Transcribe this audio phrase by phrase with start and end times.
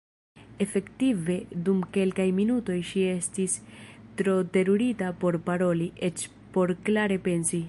[0.65, 1.35] Efektive
[1.67, 3.57] dum kelkaj minutoj ŝi estis
[4.23, 7.59] tro terurita por paroli, eĉ por klare pensi.